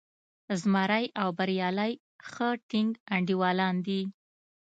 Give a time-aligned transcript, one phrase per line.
[0.61, 1.91] زمری او بریالی
[2.29, 4.01] ښه ټینګ انډیوالان دي.